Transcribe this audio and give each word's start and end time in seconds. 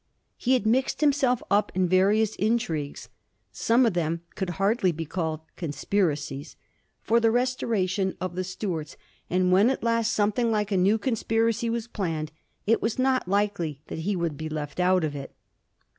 He 0.35 0.53
had 0.53 0.65
mixed 0.65 1.01
himself 1.01 1.43
up 1.51 1.71
in 1.75 1.87
various 1.87 2.35
intrigues— 2.37 3.09
some 3.51 3.85
of 3.85 3.93
them 3.93 4.21
could 4.33 4.49
hardly 4.57 4.91
be 4.91 5.05
called 5.05 5.41
conspiracies— 5.55 6.55
^for 7.07 7.21
the 7.21 7.29
restoration 7.29 8.17
of 8.19 8.33
the 8.35 8.43
Stuarts, 8.43 8.97
and 9.29 9.51
when 9.51 9.69
at 9.69 9.83
last 9.83 10.11
something 10.11 10.49
like 10.49 10.71
a 10.71 10.75
new 10.77 10.97
conspiracy 10.97 11.69
was 11.69 11.85
planned, 11.87 12.31
it 12.65 12.81
was 12.81 12.97
not 12.97 13.27
likely 13.27 13.83
that 13.89 13.99
he 13.99 14.15
would 14.15 14.37
be 14.37 14.49
left 14.49 14.79
out 14.79 15.03
of 15.03 15.15
it. 15.15 15.35